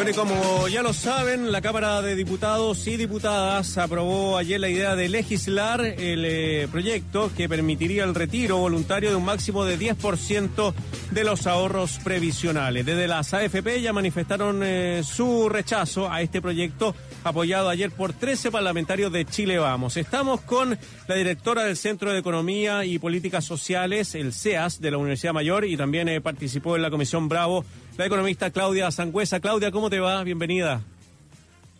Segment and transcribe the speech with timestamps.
[0.00, 4.70] Bueno, y como ya lo saben, la Cámara de Diputados y Diputadas aprobó ayer la
[4.70, 9.78] idea de legislar el eh, proyecto que permitiría el retiro voluntario de un máximo de
[9.78, 10.72] 10%
[11.10, 12.86] de los ahorros previsionales.
[12.86, 18.50] Desde las AFP ya manifestaron eh, su rechazo a este proyecto apoyado ayer por 13
[18.50, 19.98] parlamentarios de Chile Vamos.
[19.98, 20.78] Estamos con
[21.08, 25.66] la directora del Centro de Economía y Políticas Sociales, el CEAS, de la Universidad Mayor,
[25.66, 27.66] y también eh, participó en la Comisión Bravo
[28.00, 29.40] la economista Claudia Sangüesa.
[29.40, 30.24] Claudia, ¿cómo te va?
[30.24, 30.82] Bienvenida.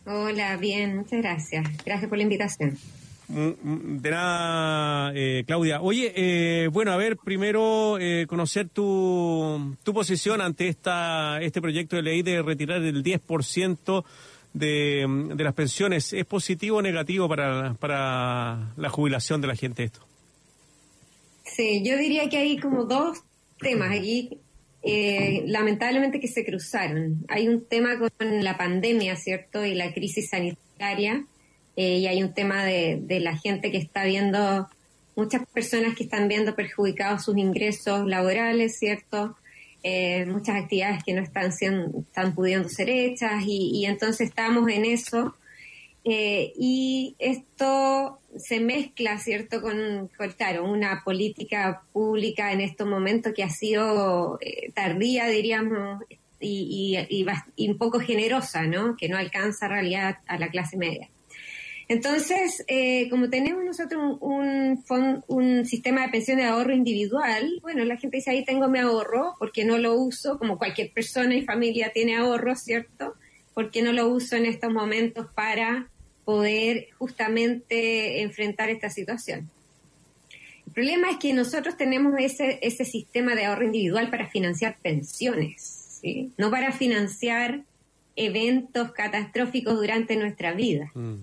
[0.04, 1.66] Hola, bien, muchas gracias.
[1.82, 2.76] Gracias por la invitación.
[3.28, 5.80] Mm, mm, de nada, eh, Claudia.
[5.80, 11.96] Oye, eh, bueno, a ver, primero eh, conocer tu, tu posición ante esta este proyecto
[11.96, 14.04] de ley de retirar el 10%
[14.52, 16.12] de, de las pensiones.
[16.12, 20.00] ¿Es positivo o negativo para, para la jubilación de la gente esto?
[21.44, 23.22] Sí, yo diría que hay como dos
[23.58, 24.38] temas aquí
[24.82, 27.24] eh, lamentablemente que se cruzaron.
[27.28, 29.64] Hay un tema con la pandemia, ¿cierto?
[29.64, 31.24] Y la crisis sanitaria,
[31.76, 34.68] eh, y hay un tema de, la gente que está viendo,
[35.16, 39.36] muchas personas que están viendo perjudicados sus ingresos laborales, ¿cierto?
[39.82, 44.84] Eh, muchas actividades que no están, siendo, están pudiendo ser hechas, y entonces estamos en
[44.84, 45.34] eso
[46.04, 53.42] eh, y esto se mezcla, ¿cierto?, con, claro, una política pública en estos momentos que
[53.42, 56.02] ha sido eh, tardía, diríamos,
[56.38, 56.96] y,
[57.56, 61.10] y, un poco generosa, ¿no?, que no alcanza en realidad a la clase media.
[61.88, 67.84] Entonces, eh, como tenemos nosotros un, un, un, sistema de pensión de ahorro individual, bueno,
[67.84, 71.42] la gente dice, ahí tengo mi ahorro, porque no lo uso, como cualquier persona y
[71.42, 73.16] familia tiene ahorro, ¿cierto?,
[73.54, 75.88] ¿por qué no lo uso en estos momentos para
[76.24, 79.50] poder justamente enfrentar esta situación?
[80.66, 85.98] El problema es que nosotros tenemos ese, ese sistema de ahorro individual para financiar pensiones,
[86.00, 86.30] ¿sí?
[86.38, 87.64] no para financiar
[88.14, 90.90] eventos catastróficos durante nuestra vida.
[90.94, 91.16] Mm.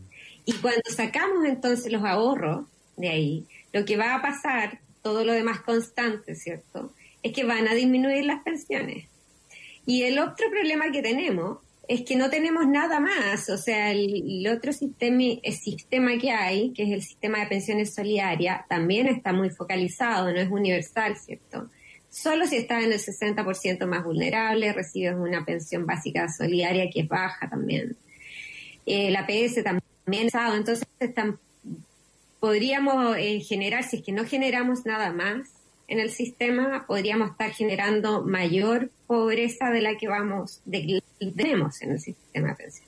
[0.45, 5.33] Y cuando sacamos entonces los ahorros de ahí, lo que va a pasar, todo lo
[5.33, 6.91] demás constante, ¿cierto?
[7.23, 9.07] Es que van a disminuir las pensiones.
[9.85, 13.49] Y el otro problema que tenemos es que no tenemos nada más.
[13.49, 19.07] O sea, el, otro sistema, que hay, que es el sistema de pensiones solidaria, también
[19.07, 21.69] está muy focalizado, no es universal, ¿cierto?
[22.09, 27.07] Solo si estás en el 60% más vulnerable, recibes una pensión básica solidaria que es
[27.07, 27.95] baja también.
[28.85, 30.87] Eh, la PS también entonces
[32.39, 35.49] podríamos eh, generar, si es que no generamos nada más,
[35.87, 41.01] en el sistema, podríamos estar generando mayor pobreza de la que vamos, de
[41.35, 42.87] tenemos en el sistema de pensión.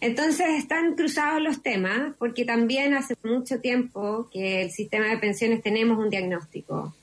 [0.00, 5.62] Entonces están cruzados los temas porque también hace mucho tiempo que el sistema de pensiones
[5.62, 6.94] tenemos un diagnóstico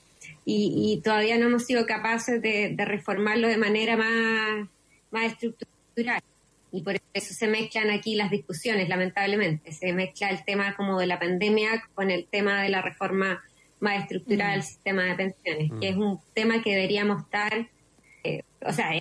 [0.46, 4.68] y, todavía no hemos sido capaces de, reformarlo de manera más,
[5.10, 6.22] más estructural.
[6.72, 9.72] Y por eso se mezclan aquí las discusiones, lamentablemente.
[9.72, 13.42] Se mezcla el tema como de la pandemia con el tema de la reforma
[13.82, 14.64] más estructural del mm.
[14.64, 17.68] sistema de pensiones, que es un tema que deberíamos estar,
[18.24, 18.92] eh, o sea,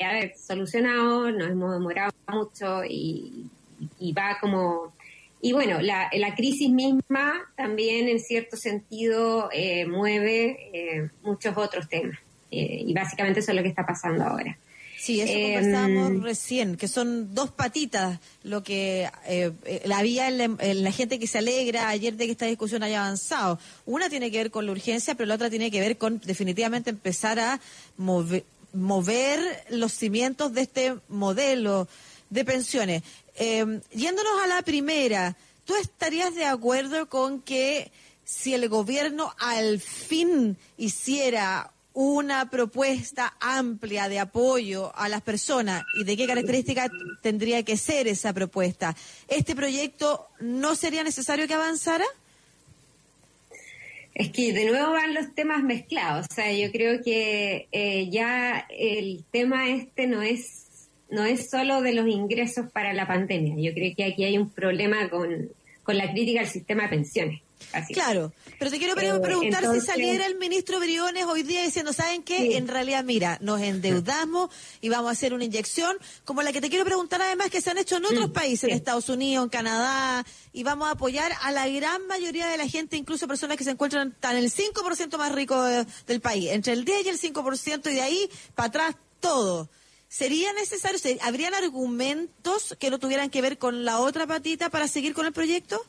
[0.00, 3.46] haber solucionado, nos hemos demorado mucho y,
[4.16, 4.92] va como...
[5.42, 11.88] Y bueno, la, la, crisis misma también en cierto sentido eh, mueve eh, muchos otros
[11.88, 12.18] temas.
[12.50, 14.58] y básicamente eso es lo que está pasando ahora.
[15.00, 20.28] Sí, eso eh, conversábamos recién, que son dos patitas lo que eh, eh la vía
[20.28, 23.58] en la, gente que se alegra ayer de que esta discusión haya avanzado.
[23.86, 26.90] Una tiene que ver con la urgencia, pero la otra tiene que ver con definitivamente
[26.90, 27.60] empezar a
[27.96, 29.40] mover,
[29.70, 31.88] los cimientos de este modelo
[32.28, 33.02] de pensiones.
[33.36, 35.34] Eh, yéndonos a la primera,
[35.64, 37.90] ¿tú estarías de acuerdo con que
[38.26, 46.04] si el gobierno al fin hiciera una propuesta amplia de apoyo a las personas y
[46.04, 46.90] de qué características
[47.20, 48.96] tendría que ser esa propuesta,
[49.28, 52.06] ¿este proyecto no sería necesario que avanzara?
[54.14, 56.26] Es que de nuevo van los temas mezclados.
[56.30, 60.66] O sea, yo creo que eh, ya el tema este no es
[61.10, 63.56] no es solo de los ingresos para la pandemia.
[63.58, 65.50] Yo creo que aquí hay un problema con,
[65.82, 67.40] con la crítica al sistema de pensiones.
[67.92, 72.22] Claro, pero te quiero eh, preguntar si saliera el ministro Briones hoy día diciendo, ¿saben
[72.22, 72.56] qué?
[72.56, 74.50] En realidad, mira, nos endeudamos
[74.80, 77.70] y vamos a hacer una inyección como la que te quiero preguntar además que se
[77.70, 81.32] han hecho en otros mm, países, en Estados Unidos, en Canadá, y vamos a apoyar
[81.42, 85.16] a la gran mayoría de la gente, incluso personas que se encuentran en el 5%
[85.16, 88.96] más rico del país, entre el 10 y el 5% y de ahí para atrás
[89.20, 89.68] todo.
[90.08, 95.14] ¿Sería necesario, habrían argumentos que no tuvieran que ver con la otra patita para seguir
[95.14, 95.84] con el proyecto?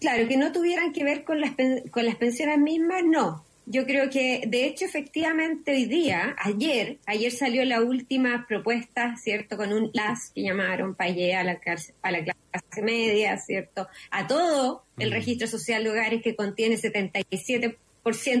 [0.00, 1.52] Claro, que no tuvieran que ver con las,
[1.90, 3.44] con las pensiones mismas, no.
[3.66, 9.56] yo creo que, de hecho, efectivamente hoy día, ayer, ayer salió la última propuesta, ¿cierto?
[9.56, 11.58] Con un LAS que llamaron para a la,
[12.02, 13.88] a la clase media, ¿cierto?
[14.10, 17.76] A todo el registro social de hogares que contiene 77%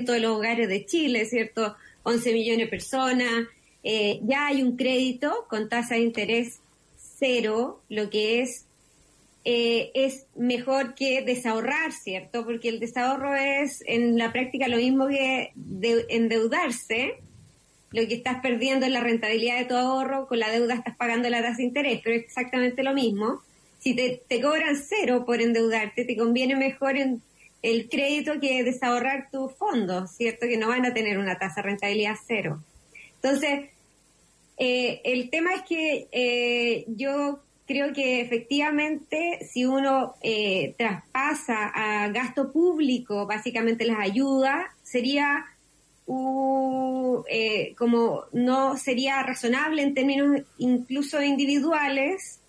[0.04, 1.76] de los hogares de Chile, ¿cierto?
[2.02, 3.48] 11 millones de personas.
[3.82, 6.60] Eh, ya hay un crédito con tasa de interés
[7.18, 8.66] cero, lo que es
[9.44, 12.44] eh, es mejor que desahorrar, ¿cierto?
[12.44, 15.52] Porque el desahorro es en la práctica lo mismo que
[16.08, 17.16] endeudarse.
[17.92, 21.28] Lo que estás perdiendo es la rentabilidad de tu ahorro, con la deuda estás pagando
[21.30, 23.42] la tasa de interés, pero es exactamente lo mismo.
[23.78, 30.10] Si te, cobran cero por endeudarte, te conviene mejor el crédito que desahorrar tus fondos,
[30.10, 30.46] ¿cierto?
[30.46, 32.60] Que no van a tener una tasa de rentabilidad cero.
[33.16, 33.70] Entonces,
[34.56, 42.08] eh, el tema es que eh, yo creo que efectivamente si uno eh, traspasa a
[42.08, 45.46] gasto público básicamente las ayudas, sería
[47.28, 52.40] eh, como no sería razonable en términos incluso individuales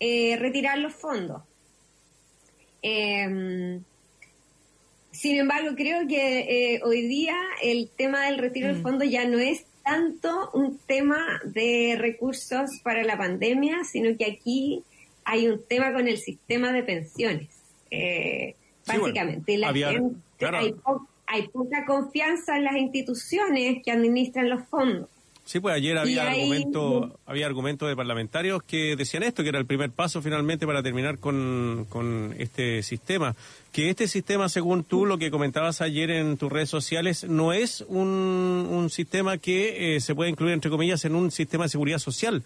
[0.00, 1.42] eh, retirar los fondos.
[2.82, 3.82] Em,
[5.12, 8.82] sin embargo, creo que hoy día el tema del retiro del mm.
[8.82, 14.82] fondo ya no es tanto un tema de recursos para la pandemia, sino que aquí
[15.24, 17.48] hay un tema con el sistema de pensiones.
[17.90, 19.56] Eh, básicamente,
[21.26, 25.08] hay, poca confianza en las instituciones que administran los fondos.
[25.44, 29.66] Sí, pues ayer había argumentos había argumentos de parlamentarios que decían esto, que era el
[29.66, 33.36] primer paso finalmente para terminar con, con este sistema.
[33.70, 37.84] Que este sistema, según tú, lo que comentabas ayer en tus redes sociales, no es
[37.88, 41.98] un, un sistema que eh, se puede incluir, entre comillas, en un sistema de seguridad
[41.98, 42.42] social,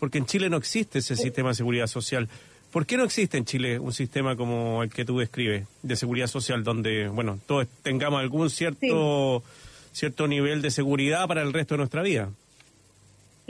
[0.00, 2.28] porque en Chile no existe ese sistema de seguridad social.
[2.72, 6.26] ¿Por qué no existe en Chile un sistema como el que tú describes, de seguridad
[6.26, 9.44] social, donde, bueno, todos tengamos algún cierto
[9.92, 12.30] cierto nivel de seguridad para el resto de nuestra vida.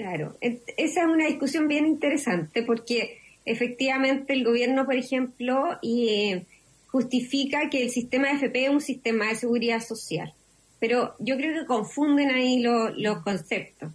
[0.00, 0.62] Claro, esa
[1.02, 6.42] es una discusión bien interesante porque efectivamente el gobierno, por ejemplo, y,
[6.86, 10.32] justifica que el sistema de FP es un sistema de seguridad social,
[10.78, 13.92] pero yo creo que confunden ahí los conceptos.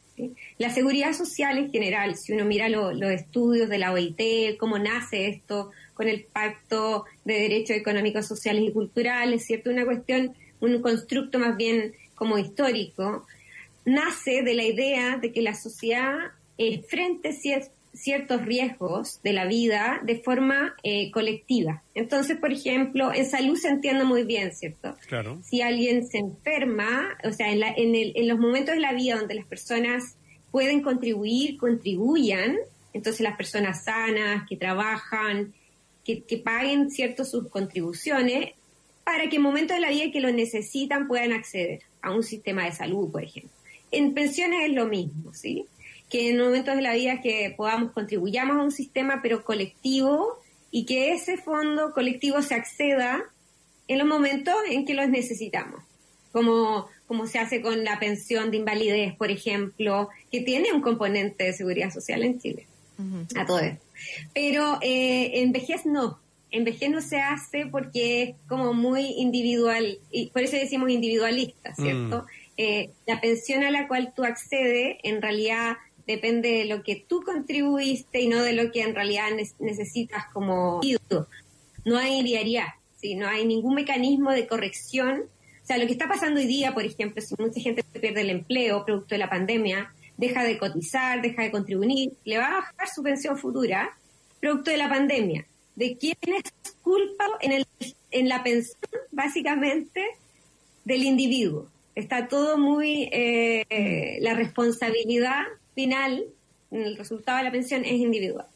[0.59, 5.27] La seguridad social en general, si uno mira los estudios de la OIT, cómo nace
[5.27, 9.71] esto con el Pacto de Derechos Económicos, Sociales y Culturales, ¿cierto?
[9.71, 13.25] Una cuestión, un constructo más bien como histórico,
[13.85, 16.17] nace de la idea de que la sociedad
[16.57, 17.31] enfrente
[17.95, 21.83] ciertos riesgos de la vida de forma eh, colectiva.
[21.93, 24.95] Entonces, por ejemplo, en salud se entiende muy bien, ¿cierto?
[25.07, 25.39] Claro.
[25.43, 27.63] Si alguien se enferma, o sea, en,
[27.95, 30.17] en los momentos de la vida donde las personas
[30.51, 32.57] pueden contribuir, contribuyan,
[32.93, 35.53] entonces las personas sanas, que trabajan,
[36.03, 38.53] que, que paguen cierto sus contribuciones,
[39.03, 42.65] para que en momentos de la vida que lo necesitan puedan acceder a un sistema
[42.65, 43.54] de salud, por ejemplo.
[43.95, 45.65] En pensiones es lo mismo, ¿sí?
[46.09, 50.39] Que en momentos de la vida que podamos contribuyamos a un sistema, pero colectivo,
[50.71, 53.23] y que ese fondo colectivo se acceda
[53.87, 55.81] en los momentos en que los necesitamos,
[56.31, 61.45] como, como se hace con la pensión de invalidez, por ejemplo, que tiene un componente
[61.45, 62.67] de seguridad social en Chile,
[63.35, 63.85] a todo esto.
[64.33, 66.19] Pero eh, en vejez no,
[66.51, 71.73] en vejez no se hace porque es como muy individual, y por eso decimos individualista,
[71.77, 72.13] mm.
[72.57, 77.21] Eh, la pensión a la cual tú accedes en realidad depende de lo que tú
[77.23, 79.29] contribuiste y no de lo que en realidad
[79.59, 80.79] necesitas como
[81.83, 83.15] No hay diariedad, ¿sí?
[83.15, 85.23] no hay ningún mecanismo de corrección.
[85.63, 88.29] O sea, lo que está pasando hoy día, por ejemplo, si mucha gente pierde el
[88.29, 92.87] empleo producto de la pandemia, deja de cotizar, deja de contribuir, le va a bajar
[92.93, 93.97] su pensión futura
[94.39, 97.67] producto de la pandemia de quién es culpa en, el,
[98.11, 98.77] en la pensión,
[99.11, 100.01] básicamente,
[100.83, 101.67] del individuo.
[101.95, 106.25] Está todo muy, eh, la responsabilidad final,
[106.71, 108.47] el resultado de la pensión, es individual.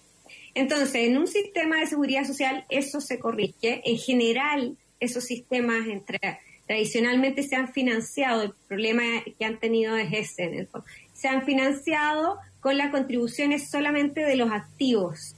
[0.54, 3.82] Entonces, en un sistema de seguridad social eso se corrige.
[3.86, 6.20] En general, esos sistemas entre,
[6.68, 9.04] tradicionalmente se han financiado, el problema
[9.38, 10.86] que han tenido es ese, en el fondo.
[11.14, 15.36] Se han financiado con las contribuciones solamente de los activos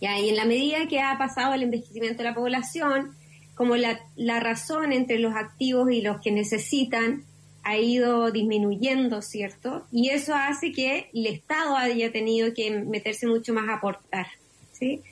[0.00, 3.16] y en la medida que ha pasado el envejecimiento de la población,
[3.56, 7.24] como la, la razón entre los activos y los que necesitan
[7.64, 9.86] ha ido disminuyendo, ¿cierto?
[9.90, 14.26] Y eso hace que el Estado haya tenido que meterse mucho más a aportar,
[14.70, 15.02] ¿sí?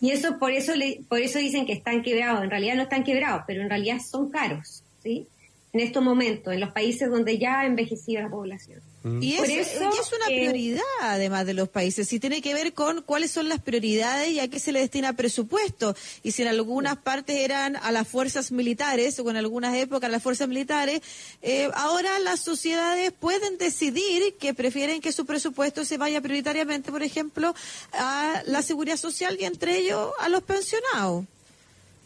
[0.00, 0.72] Y eso por eso
[1.08, 4.30] por eso dicen que están quebrados, en realidad no están quebrados, pero en realidad son
[4.30, 5.26] caros, ¿sí?
[5.72, 8.80] En estos momentos, en los países donde ya ha envejecido la población.
[9.06, 9.22] Mm.
[9.22, 13.30] Y, es, es una prioridad, además de los países, y tiene que ver con cuáles
[13.30, 15.94] son las prioridades y a qué se le destina presupuesto.
[16.24, 20.10] Y si en algunas partes eran a las fuerzas militares, o en algunas épocas a
[20.10, 21.02] las fuerzas militares,
[21.40, 27.04] eh, ahora las sociedades pueden decidir que prefieren que su presupuesto se vaya prioritariamente, por
[27.04, 27.54] ejemplo,
[27.92, 31.26] a la seguridad social y entre ellos a los pensionados.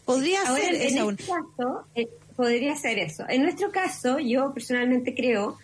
[0.05, 3.23] Podría ser en este caso, eh, podría ser eso.
[3.27, 5.57] En nuestro caso, yo personalmente creo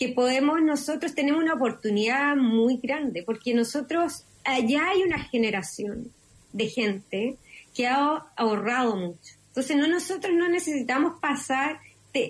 [0.00, 6.10] que podemos, nosotros tenemos una oportunidad muy grande, porque nosotros, allá hay una generación
[6.54, 7.36] de gente
[7.74, 9.34] que ha ahorrado mucho.
[9.48, 11.80] Entonces, no, nosotros no necesitamos pasar,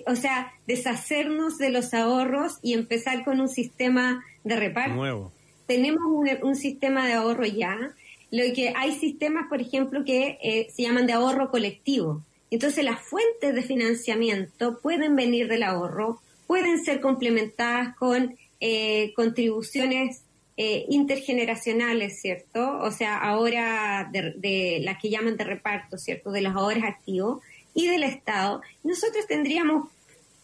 [0.05, 4.95] o sea, deshacernos de los ahorros y empezar con un sistema de reparto.
[4.95, 5.31] Nuevo.
[5.65, 6.03] Tenemos
[6.41, 7.93] un, sistema de ahorro ya.
[8.31, 12.21] Lo que hay sistemas, por ejemplo, que eh, se llaman de ahorro colectivo.
[12.49, 16.19] Entonces, las fuentes de financiamiento pueden venir del ahorro
[16.51, 20.23] pueden ser complementadas con eh, contribuciones
[20.57, 22.77] eh, intergeneracionales, ¿cierto?
[22.79, 26.29] O sea, ahora de, las que llaman de reparto, ¿cierto?
[26.29, 27.41] De los ahorros activos
[27.73, 28.61] y del Estado.
[28.83, 29.87] Nosotros tendríamos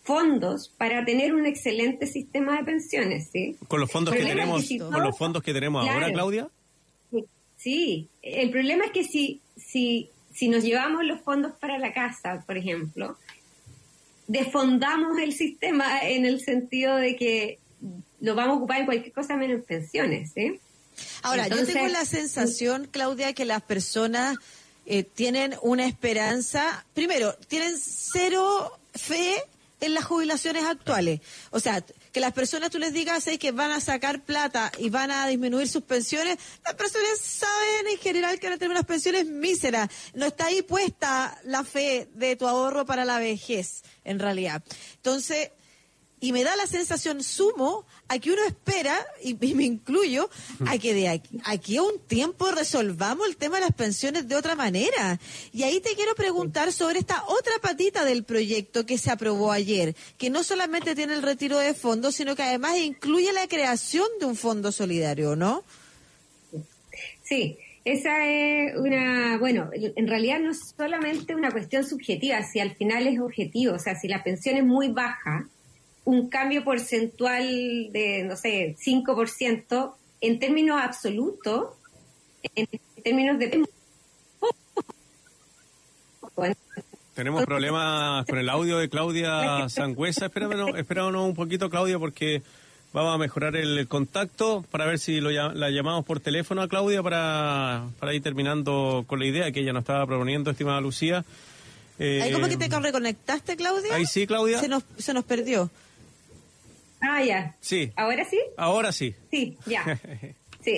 [0.03, 3.57] fondos para tener un excelente sistema de pensiones, ¿sí?
[3.67, 6.47] Con los fondos que tenemos, con los fondos que tenemos ahora, Claudia.
[7.57, 12.45] Sí, el problema es que si, si, si nos llevamos los fondos para la casa,
[12.47, 13.17] por ejemplo,
[14.27, 17.59] desfondamos el sistema en el sentido de que
[18.19, 20.31] lo vamos a ocupar en cualquier cosa menos pensiones.
[20.35, 20.59] ¿eh?
[21.21, 24.37] Ahora, yo tengo la sensación, Claudia, que las personas
[24.85, 29.35] eh, tienen una esperanza, primero, tienen cero fe
[29.79, 31.21] en las jubilaciones actuales.
[31.51, 31.83] O sea,
[32.17, 35.67] que las personas tú les digas que van a sacar plata y van a disminuir
[35.67, 39.87] sus pensiones, las personas saben en general que van a tener unas pensiones míseras.
[40.15, 44.63] No está ahí puesta la fe de tu ahorro para la vejez, en realidad.
[44.95, 45.51] Entonces,
[46.19, 50.29] y me da la sensación sumo a que uno espera, y, me incluyo,
[50.65, 51.09] a que de
[51.43, 55.19] aquí, a un tiempo resolvamos el tema de las pensiones de otra manera.
[55.53, 59.95] Y ahí te quiero preguntar sobre esta otra patita del proyecto que se aprobó ayer,
[60.17, 64.25] que no solamente tiene el retiro de fondos, sino que además incluye la creación de
[64.25, 65.63] un fondo solidario, ¿no?
[67.23, 67.57] Sí.
[67.85, 73.07] Esa es una, bueno, en realidad no es solamente una cuestión subjetiva, si al final
[73.07, 75.47] es objetivo, o sea, si la pensión es muy baja,
[76.07, 77.43] un cambio porcentual
[77.91, 81.73] de, no sé, 5%, en términos absolutos,
[82.55, 82.65] en
[83.03, 83.65] términos de...
[87.13, 90.27] Tenemos problemas con el audio de Claudia Sangüesa.
[90.27, 92.41] Espéranos, un poquito, Claudia, porque
[92.93, 97.03] vamos a mejorar el contacto para ver si lo, la llamamos por teléfono a Claudia
[97.03, 101.25] para, para ir terminando con la idea que ella nos estaba proponiendo, estimada Lucía.
[101.99, 103.93] Eh, ¿Cómo que te reconectaste, Claudia?
[103.93, 104.61] Ahí sí, Claudia.
[104.61, 105.69] Se nos, se nos perdió.
[107.01, 107.55] Ah, ya.
[107.59, 107.91] Sí.
[107.95, 108.39] ¿Ahora sí?
[108.57, 109.15] Ahora sí.
[109.31, 109.99] Sí, ya.
[110.61, 110.77] Sí,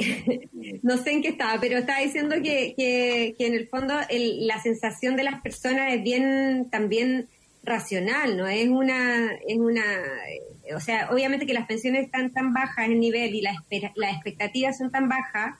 [0.83, 5.15] no sé en qué estaba, pero estaba diciendo que, que, en el fondo la sensación
[5.15, 7.27] de las personas es bien también
[7.63, 8.47] racional, ¿no?
[8.47, 12.99] Es una, es una, eh, o sea, obviamente que las pensiones están tan bajas en
[12.99, 13.57] nivel y las,
[13.95, 15.55] las expectativas son tan bajas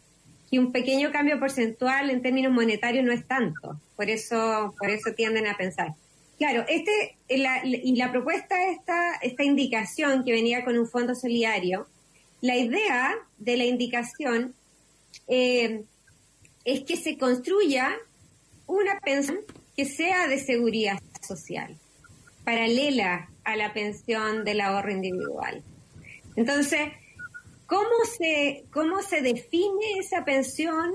[0.50, 3.80] que un pequeño cambio porcentual en términos monetarios no es tanto.
[3.96, 5.94] Por eso, por eso tienden a pensar.
[6.40, 11.88] Claro, este, y la propuesta, esta, esta indicación que venía con un fondo solidario,
[12.42, 14.56] la idea de la indicación
[15.28, 15.84] eh,
[16.64, 17.94] es que se construya
[18.68, 19.40] una pensión
[19.76, 21.78] que sea de seguridad social,
[22.46, 25.62] paralela a la pensión del ahorro individual.
[26.38, 26.90] Entonces,
[27.66, 30.94] ¿cómo se, cómo se define esa pensión?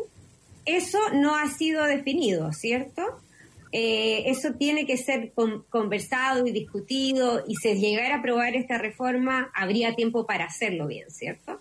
[0.65, 3.21] Eso no ha sido definido, ¿cierto?
[3.77, 5.33] Eh, eso tiene que ser
[5.69, 11.11] conversado y discutido y si llegara a aprobar esta reforma habría tiempo para hacerlo bien,
[11.11, 11.59] ¿cierto?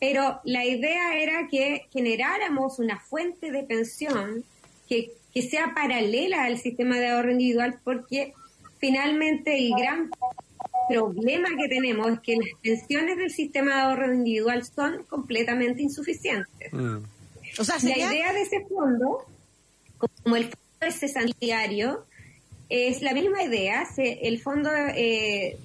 [0.00, 4.42] Pero la idea era que generáramos una fuente de pensión
[4.88, 8.32] que, que sea paralela al sistema de ahorro individual porque
[8.78, 10.10] finalmente el gran
[10.88, 16.72] problema que tenemos es que las pensiones del sistema de ahorro individual son completamente insuficientes.
[16.72, 17.00] Mm.
[17.58, 19.26] O sea, la idea de ese fondo,
[20.22, 20.48] como el
[20.80, 22.04] ese sanitario
[22.68, 23.86] es la misma idea.
[23.96, 25.58] el fondo, eh,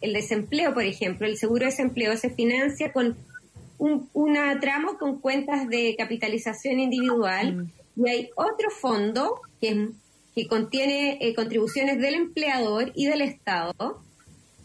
[0.00, 3.16] el, desempleo, por ejemplo, el seguro de desempleo se financia con
[3.78, 7.54] un una tramo con cuentas de capitalización individual
[7.96, 8.04] mm.
[8.04, 9.88] y hay otro fondo que,
[10.34, 14.00] que contiene eh, contribuciones del empleador y del Estado.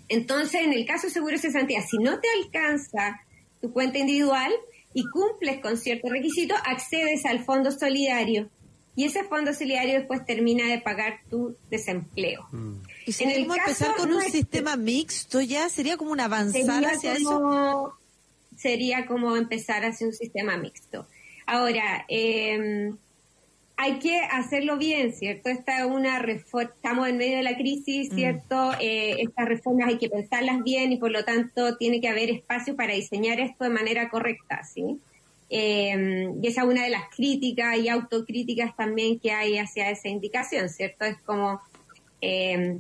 [0.10, 3.22] Entonces, en el caso de seguro de cesantía, si no te alcanza
[3.62, 4.52] tu cuenta individual
[4.94, 8.50] y cumples con ciertos requisitos, accedes al fondo solidario
[8.98, 12.48] y ese fondo solidario después termina de pagar tu desempleo.
[12.52, 12.74] Mm.
[13.06, 15.70] ¿Y si empezar con un sistema mixto ya?
[15.70, 17.94] ¿Sería como un avanzar hacia eso?
[18.58, 21.06] Sería como empezar hacia un sistema mixto.
[21.46, 22.92] Ahora, eh,
[23.78, 25.50] hay que hacerlo bien, ¿cierto?
[25.50, 28.16] Esta es una estamos en medio de la crisis, mm.
[28.16, 28.72] ¿cierto?
[28.82, 32.76] Eh, estas reformas hay que pensarlas bien y por lo tanto tiene que haber espacio
[32.76, 35.00] para diseñar esto de manera correcta, ¿sí?
[35.50, 40.10] Eh, y esa es una de las críticas y autocríticas también que hay hacia esa
[40.10, 41.06] indicación, ¿cierto?
[41.06, 41.62] Es como,
[42.22, 42.80] eh,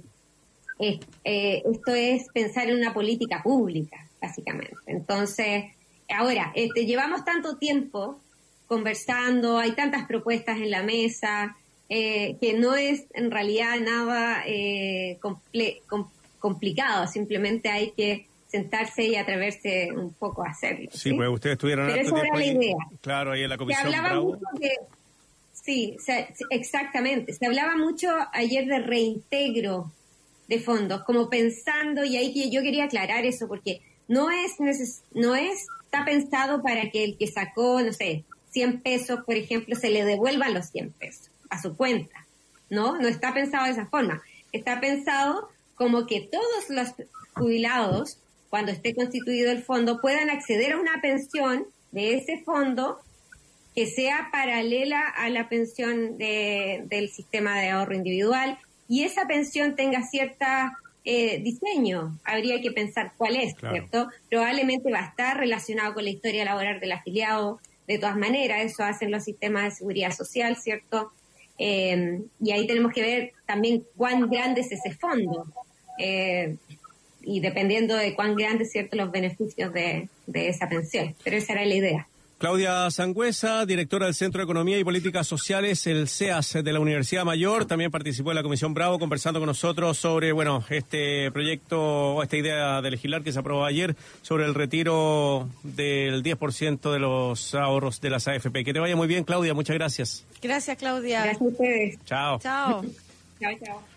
[0.79, 4.75] esto es pensar en una política pública, básicamente.
[4.86, 5.65] Entonces,
[6.09, 8.19] ahora, este, llevamos tanto tiempo
[8.67, 11.55] conversando, hay tantas propuestas en la mesa,
[11.89, 15.17] eh, que no es en realidad nada eh,
[16.39, 20.89] complicado, simplemente hay que sentarse y atreverse un poco a hacerlo.
[20.93, 22.77] Sí, pues ustedes estuvieron Pero esa era la idea.
[23.01, 23.89] Claro, ahí en la comisión.
[23.89, 24.71] Se hablaba mucho de,
[25.51, 25.97] sí,
[26.49, 27.33] exactamente.
[27.33, 29.91] Se hablaba mucho ayer de reintegro
[30.47, 34.53] de fondos, como pensando, y ahí que yo quería aclarar eso, porque no es,
[35.11, 39.75] no es, está pensado para que el que sacó, no sé, 100 pesos, por ejemplo,
[39.75, 42.25] se le devuelvan los 100 pesos a su cuenta,
[42.69, 42.97] ¿no?
[42.97, 44.21] No está pensado de esa forma.
[44.53, 46.89] Está pensado como que todos los
[47.33, 48.17] jubilados,
[48.49, 52.99] cuando esté constituido el fondo, puedan acceder a una pensión de ese fondo
[53.75, 60.01] que sea paralela a la pensión del sistema de ahorro individual y esa pensión tenga
[60.03, 62.19] cierta eh, diseño.
[62.23, 64.09] Habría que pensar cuál es, ¿cierto?
[64.29, 68.83] Probablemente va a estar relacionado con la historia laboral del afiliado, de todas maneras, eso
[68.83, 71.11] hacen los sistemas de seguridad social, ¿cierto?
[71.57, 75.45] Eh, y ahí tenemos que ver también cuán grande es ese fondo.
[75.97, 76.57] Eh,
[77.27, 81.13] y dependiendo de cuán grandes, ¿cierto?, los beneficios de, de esa pensión.
[81.24, 82.07] Pero esa era la idea.
[82.38, 87.25] Claudia Sangüesa, directora del Centro de Economía y Políticas Sociales, el CEAS de la Universidad
[87.25, 92.22] Mayor, también participó en la Comisión Bravo conversando con nosotros sobre, bueno, este proyecto o
[92.22, 97.55] esta idea de legislar que se aprobó ayer sobre el retiro del 10% de los
[97.55, 98.63] ahorros de las AFP.
[98.63, 100.24] Que te vaya muy bien, Claudia, muchas gracias.
[100.39, 101.24] Gracias, Claudia.
[101.24, 102.05] Gracias a ustedes.
[102.05, 102.39] Chao.
[102.39, 102.86] Chao.
[103.39, 103.96] chao, chao.